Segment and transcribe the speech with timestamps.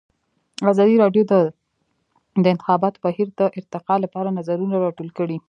[0.71, 1.33] ازادي راډیو د
[2.43, 5.37] د انتخاباتو بهیر د ارتقا لپاره نظرونه راټول کړي.